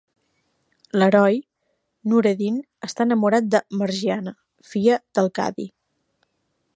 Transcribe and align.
L'heroi, 0.99 1.35
Nureddin, 2.13 2.57
està 2.89 3.07
enamorat 3.09 3.53
de 3.57 3.61
Margiana, 3.83 4.33
filla 4.73 5.01
del 5.19 5.33
Cadi. 5.41 5.71